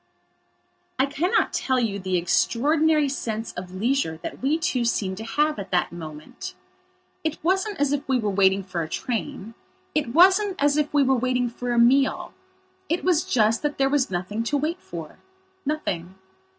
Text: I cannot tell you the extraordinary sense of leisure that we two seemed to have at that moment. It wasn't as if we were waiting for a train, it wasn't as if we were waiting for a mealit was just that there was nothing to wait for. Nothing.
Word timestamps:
I 0.97 1.05
cannot 1.05 1.53
tell 1.53 1.79
you 1.79 1.99
the 1.99 2.17
extraordinary 2.17 3.07
sense 3.07 3.53
of 3.53 3.75
leisure 3.75 4.17
that 4.23 4.41
we 4.41 4.57
two 4.57 4.83
seemed 4.83 5.17
to 5.17 5.23
have 5.23 5.59
at 5.59 5.69
that 5.69 5.91
moment. 5.91 6.55
It 7.23 7.37
wasn't 7.43 7.79
as 7.79 7.91
if 7.93 8.09
we 8.09 8.17
were 8.17 8.31
waiting 8.31 8.63
for 8.63 8.81
a 8.81 8.89
train, 8.89 9.53
it 9.93 10.07
wasn't 10.11 10.55
as 10.59 10.75
if 10.75 10.91
we 10.91 11.03
were 11.03 11.13
waiting 11.17 11.49
for 11.51 11.71
a 11.71 11.77
mealit 11.77 12.31
was 13.03 13.23
just 13.23 13.61
that 13.61 13.77
there 13.77 13.89
was 13.89 14.09
nothing 14.09 14.41
to 14.45 14.57
wait 14.57 14.81
for. 14.81 15.19
Nothing. 15.67 16.15